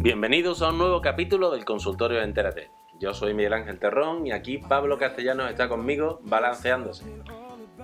[0.00, 2.70] Bienvenidos a un nuevo capítulo del consultorio de Entérate.
[3.00, 7.04] Yo soy Miguel Ángel Terrón y aquí Pablo Castellanos está conmigo balanceándose.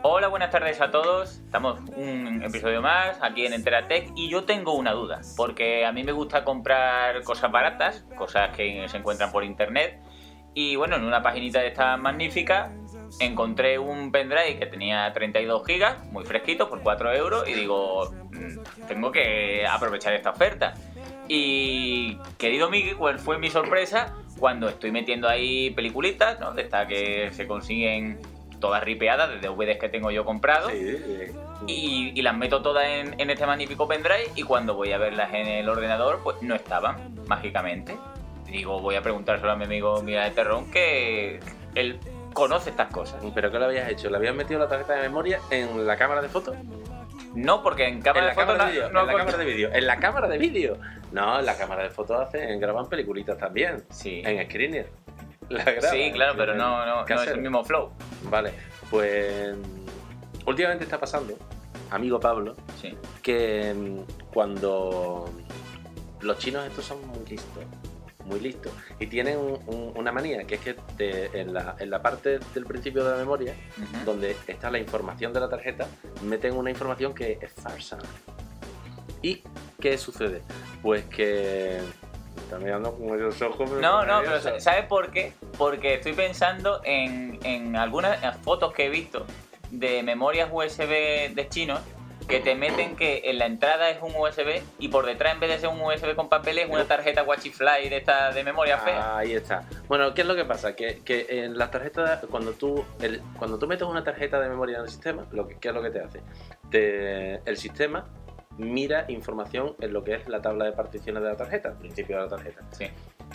[0.02, 1.38] Hola, buenas tardes a todos.
[1.38, 6.04] Estamos un episodio más aquí en Enteratech y yo tengo una duda, porque a mí
[6.04, 10.00] me gusta comprar cosas baratas, cosas que se encuentran por internet.
[10.54, 12.70] Y bueno, en una paginita de esta magnífica
[13.18, 18.86] encontré un pendrive que tenía 32 gigas, muy fresquito, por 4 euros, y digo, "Mm,
[18.86, 20.74] tengo que aprovechar esta oferta.
[21.28, 26.52] Y querido Miguel, ¿cuál fue mi sorpresa cuando estoy metiendo ahí peliculitas, ¿no?
[26.52, 28.18] De estas que se consiguen
[28.60, 30.70] todas ripeadas, de DVDs que tengo yo comprado.
[30.70, 31.32] Sí, sí.
[31.66, 35.32] Y, y las meto todas en, en este magnífico pendrive y cuando voy a verlas
[35.32, 37.96] en el ordenador, pues no estaban, mágicamente.
[38.46, 41.40] Digo, voy a preguntárselo a mi amigo Miguel de Terrón que
[41.74, 41.98] él
[42.32, 43.22] conoce estas cosas.
[43.34, 44.10] ¿Pero qué lo habías hecho?
[44.10, 46.56] ¿Le habías metido la tarjeta de memoria en la cámara de fotos?
[47.34, 49.70] No, porque en cámara la de fotos cámara de no- En la cámara de vídeo.
[49.72, 50.78] En la cámara de vídeo.
[51.12, 53.84] No, en la cámara de fotos hacen, graban peliculitas también.
[53.90, 54.22] Sí.
[54.24, 54.88] En screener.
[55.48, 55.90] La graban.
[55.90, 57.92] Sí, claro, pero no, no, no es el mismo flow.
[58.30, 58.52] Vale,
[58.90, 59.54] pues
[60.46, 61.34] últimamente está pasando,
[61.90, 62.96] amigo Pablo, Sí.
[63.22, 65.30] que mm, cuando
[66.20, 67.64] los chinos estos son muy listos,
[68.24, 71.90] muy listos, y tienen un- un- una manía, que es que te- en, la, en
[71.90, 73.54] la parte del principio de la memoria,
[74.04, 75.86] donde está la información de la tarjeta,
[76.22, 77.98] meten una información que es falsa.
[79.22, 79.42] ¿Y
[79.80, 80.42] qué sucede?
[80.82, 81.80] Pues que...
[82.36, 83.70] Está mirando con esos ojos.
[83.80, 84.60] No, no, pero.
[84.60, 85.32] ¿sabes por qué?
[85.56, 89.24] Porque estoy pensando en, en algunas fotos que he visto
[89.70, 91.80] de memorias USB de chinos
[92.28, 95.50] que te meten que en la entrada es un USB y por detrás en vez
[95.50, 99.18] de ser un USB con papel es una tarjeta Watchifly de esta de memoria fea.
[99.18, 99.62] Ahí está.
[99.88, 100.74] Bueno, ¿qué es lo que pasa?
[100.74, 104.76] Que, que en las tarjetas, cuando tú, el- cuando tú metes una tarjeta de memoria
[104.78, 106.20] en el sistema, lo que, ¿qué es lo que te hace?
[106.70, 108.06] Te- el sistema
[108.56, 112.16] mira información en lo que es la tabla de particiones de la tarjeta, al principio
[112.16, 112.62] de la tarjeta.
[112.70, 112.86] Sí.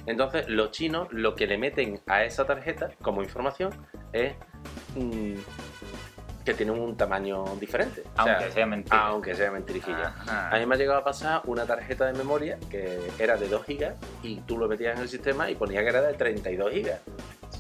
[0.06, 3.70] Entonces, los chinos lo que le meten a esa tarjeta como información
[4.14, 4.34] es
[4.96, 5.34] mm,
[6.50, 8.02] que tiene un tamaño diferente.
[8.18, 8.98] O sea, Aunque sea mentira.
[9.08, 10.16] aunque sea mentirijilla.
[10.20, 10.50] Ajá.
[10.56, 13.66] A mí me ha llegado a pasar una tarjeta de memoria que era de 2
[13.68, 13.94] GB
[14.24, 16.92] y tú lo metías en el sistema y ponía que era de 32 GB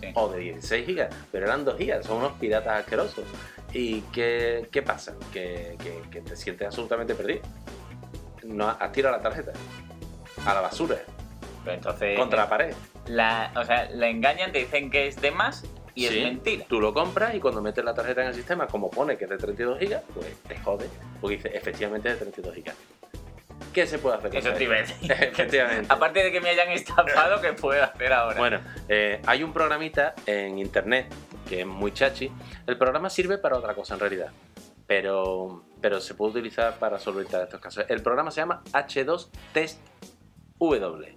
[0.02, 0.08] Sí.
[0.16, 3.26] o de 16 GB, pero eran 2 GB, son unos piratas asquerosos.
[3.74, 5.14] ¿Y qué, qué pasa?
[5.32, 7.42] Que, que- que te sientes absolutamente perdido.
[8.44, 9.52] No has tirado la tarjeta
[10.46, 10.96] a la basura,
[11.64, 12.74] Pero entonces contra la pared.
[13.08, 15.64] la, o sea, la engañan, te dicen que es de más
[16.06, 16.18] y Sí.
[16.20, 16.66] es mentira.
[16.68, 19.30] Tú lo compras y cuando metes la tarjeta en el sistema, como pone que es
[19.30, 20.90] de 32 GB, pues te jode,
[21.22, 22.74] porque dice efectivamente es de 32 GB.
[23.74, 24.36] ¿Qué se puede hacer?
[24.36, 25.12] Eso te iba a decir.
[25.12, 25.86] Efectivamente.
[25.90, 28.38] Aparte de que me hayan estafado, ¿qué puedo hacer ahora?
[28.40, 31.08] Bueno, eh, hay un programita en internet
[31.48, 32.32] que es muy chachi.
[32.66, 34.32] El programa sirve para otra cosa en realidad,
[34.88, 37.86] pero, pero se puede utilizar para solventar estos casos.
[37.90, 39.80] El programa se llama H2 Test
[40.60, 41.16] W.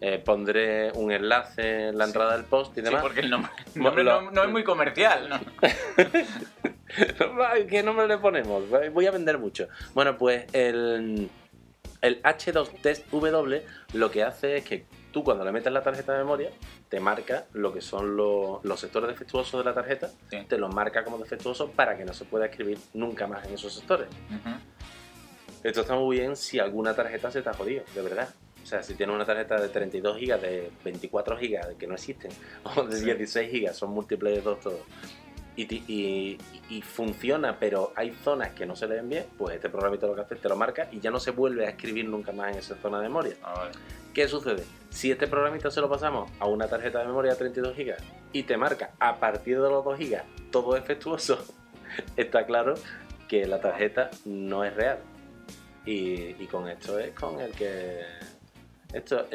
[0.00, 2.10] Eh, pondré un enlace en la Sí.
[2.10, 3.02] entrada del post y Sí, demás.
[3.02, 5.40] porque el nombre, el Lo- nombre lo- no, no es muy comercial, ¿no?
[7.68, 8.64] ¿Qué nombre le ponemos?
[8.92, 9.68] Voy a vender mucho.
[9.94, 11.28] Bueno, pues el,
[12.00, 13.62] el H2 Test W
[13.94, 16.50] lo que hace es que tú cuando le metes la tarjeta de memoria
[16.88, 20.38] te marca lo que son los, los sectores defectuosos de la tarjeta, Sí.
[20.48, 23.72] te los marca como defectuosos para que no se pueda escribir nunca más en esos
[23.74, 24.08] sectores.
[25.64, 28.28] Esto está muy bien si alguna tarjeta se te ha jodido, de verdad.
[28.68, 32.30] O sea, si tienes una tarjeta de 32 GB, de 24 GB, que no existen,
[32.76, 33.04] o de Sí.
[33.06, 34.80] 16 GB, son múltiples de dos todos,
[35.56, 36.36] y, ti- y-
[36.68, 40.20] y funciona, pero hay zonas que no se leen bien, pues este programita lo que
[40.20, 42.58] hace es te lo marca y ya no se vuelve a escribir nunca más en
[42.58, 43.36] esa zona de memoria.
[43.42, 43.70] Ah.
[44.12, 44.64] ¿Qué sucede?
[44.90, 47.94] Si este programita se lo pasamos a una tarjeta de memoria de 32 GB
[48.34, 51.42] y te marca a partir de los 2 GB todo defectuoso,
[52.18, 52.74] está claro
[53.28, 54.98] que la tarjeta no es real.
[55.86, 58.02] Y, y con esto es con el que...
[58.92, 59.26] Esto,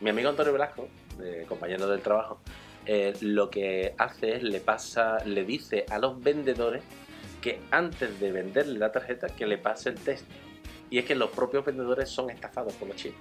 [0.00, 0.88] mi amigo Antonio Velasco,
[1.48, 2.40] compañero del trabajo,
[2.86, 6.84] eh, lo que hace es le pasa, le dice a los vendedores
[7.40, 10.26] que antes de venderle la tarjeta que le pase el test.
[10.88, 13.18] Y es que los propios vendedores son estafados por los chinos.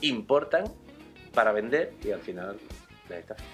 [0.00, 0.64] Importan
[1.34, 2.56] para vender y al final
[3.08, 3.44] les estafan.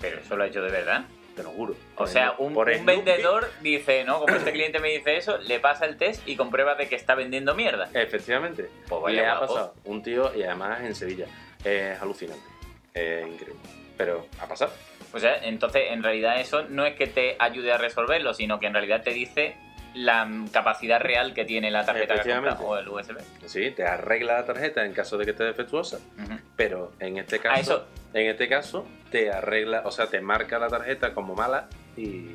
[0.00, 1.04] Pero eso lo ha hecho de verdad.
[1.34, 1.74] Te lo juro.
[1.96, 4.20] O sea, un, por vendedor dice, ¿no?
[4.20, 7.14] Como este cliente me dice eso, le pasa el test y comprueba de que está
[7.14, 7.88] vendiendo mierda.
[7.94, 8.68] Efectivamente.
[8.88, 9.74] Pues vaya le ha pasado.
[9.84, 11.26] Un tío y además en Sevilla.
[11.64, 12.44] Es alucinante.
[12.92, 13.60] Es increíble.
[13.96, 14.72] Pero ha pasado.
[15.14, 18.66] O sea, entonces en realidad eso no es que te ayude a resolverlo, sino que
[18.66, 19.56] en realidad te dice
[19.94, 23.18] la capacidad real que tiene la tarjeta que o el USB.
[23.46, 25.98] Sí, te arregla la tarjeta en caso de que esté defectuosa.
[26.56, 27.86] Pero en este caso, eso.
[28.14, 32.34] en este caso, te arregla, o sea, te marca la tarjeta como mala y,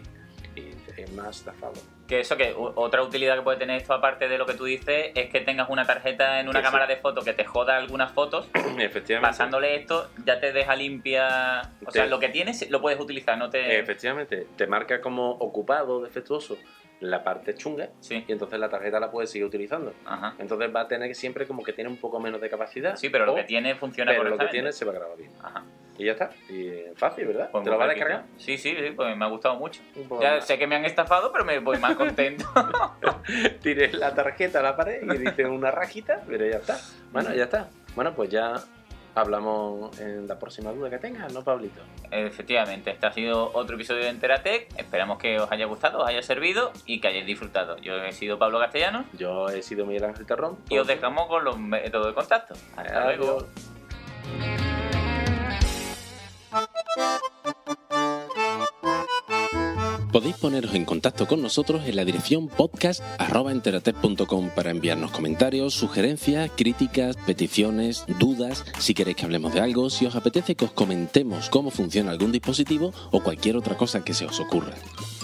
[0.55, 1.73] y es más estafado.
[2.07, 5.11] Que eso, que otra utilidad que puede tener esto, aparte de lo que tú dices,
[5.13, 6.93] es que tengas una tarjeta en una Que cámara sí.
[6.93, 8.47] de fotos que te joda algunas fotos,
[8.79, 9.27] Efectivamente.
[9.29, 11.63] pasándole esto, ya te deja limpia.
[11.85, 13.77] O sea, Te- lo que tienes lo puedes utilizar, no te.
[13.79, 16.57] Efectivamente, te marca como ocupado, defectuoso,
[17.01, 18.23] la parte chunga Sí.
[18.25, 19.93] y entonces la tarjeta la puedes seguir utilizando.
[20.05, 20.33] Ajá.
[20.39, 22.95] Entonces va a tener que siempre como que tiene un poco menos de capacidad.
[22.95, 24.51] Sí, pero lo o- que tiene funciona pero lo que correctamente.
[24.53, 25.31] tiene se va a grabar bien.
[25.43, 25.63] Ajá.
[25.97, 26.29] Y ya está.
[26.49, 27.49] Y es fácil, ¿verdad?
[27.51, 28.25] Pues ¿Te lo vas a descargar?
[28.37, 29.81] Sí, sí, sí, pues me ha gustado mucho.
[30.21, 32.45] Ya sé que me han estafado, pero me voy más contento.
[33.61, 36.77] Tires la tarjeta a la pared y dice una rajita, pero ya está.
[37.11, 37.69] Bueno, ya está.
[37.95, 38.53] Bueno, pues ya
[39.15, 41.81] hablamos en la próxima duda que tengas, ¿no, Pablito?
[42.11, 44.67] Efectivamente, este ha sido otro episodio de Enteratec.
[44.77, 47.77] Esperamos que os haya gustado, os haya servido y que hayáis disfrutado.
[47.77, 50.57] Yo he sido Pablo Castellano Yo he sido Miguel Ángel Terrón.
[50.69, 52.53] y os dejamos con los métodos de contacto.
[52.75, 53.47] Hasta luego.
[60.11, 67.17] Podéis poneros en contacto con nosotros en la dirección podcast.enteratec.com para enviarnos comentarios, sugerencias, críticas,
[67.25, 71.71] peticiones, dudas, si queréis que hablemos de algo, si os apetece que os comentemos cómo
[71.71, 74.75] funciona algún dispositivo o cualquier otra cosa que se os ocurra.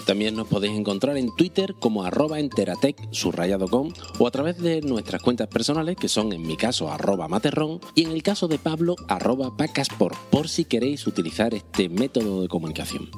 [0.04, 4.82] También nos podéis encontrar en Twitter como arroba enteratec subrayado com, o a través de
[4.82, 8.58] nuestras cuentas personales que son en mi caso arroba materrón y en el caso de
[8.58, 13.08] Pablo arroba pacaspor por si queréis utilizar este método de comunicación.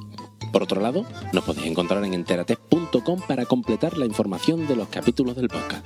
[0.56, 1.04] Por otro lado,
[1.34, 5.84] nos podéis encontrar en enteratec.com para completar la información de los capítulos del podcast.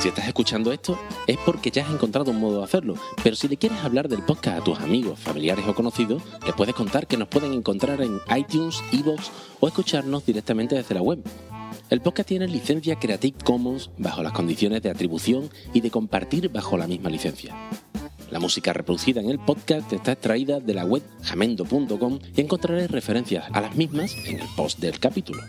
[0.00, 0.98] Si estás escuchando esto,
[1.28, 4.24] es porque ya has encontrado un modo de hacerlo, pero si le quieres hablar del
[4.24, 8.18] podcast a tus amigos, familiares o conocidos, les puedes contar que nos pueden encontrar en
[8.36, 9.30] iTunes, iVoox
[9.60, 11.22] o escucharnos directamente desde la web.
[11.88, 16.76] El podcast tiene licencia Creative Commons bajo las condiciones de atribución y de compartir bajo
[16.76, 17.54] la misma licencia.
[18.30, 23.44] La música reproducida en el podcast está extraída de la web jamendo.com y encontrarás referencias
[23.52, 25.42] a las mismas en el post del capítulo.